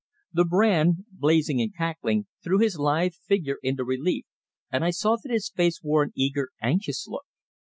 [0.33, 4.25] The brand, blazing and crackling, threw his lithe figure into relief,
[4.71, 7.27] and I saw that his face wore an eager, anxious look.